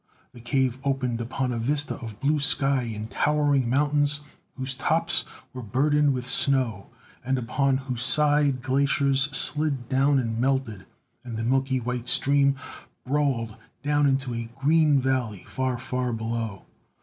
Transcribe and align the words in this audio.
The 0.33 0.41
cave 0.41 0.79
opened 0.83 1.21
upon 1.21 1.51
a 1.51 1.59
vista 1.59 1.93
of 1.97 2.19
blue 2.19 2.39
sky 2.39 2.89
and 2.95 3.07
towering 3.11 3.69
mountains 3.69 4.21
whose 4.57 4.73
tops 4.73 5.25
were 5.53 5.61
burdened 5.61 6.15
with 6.15 6.27
snow 6.27 6.87
and 7.23 7.37
upon 7.37 7.77
whose 7.77 8.01
sides 8.01 8.65
glaciers 8.65 9.25
slid 9.25 9.89
down 9.89 10.17
and 10.17 10.39
melted; 10.39 10.87
and 11.23 11.37
the 11.37 11.43
milky 11.43 11.79
white 11.79 12.09
stream 12.09 12.55
brawled 13.05 13.55
down 13.83 14.07
into 14.07 14.33
a 14.33 14.49
green 14.55 14.99
valley, 14.99 15.45
far, 15.47 15.77
far 15.77 16.11
below. 16.11 16.65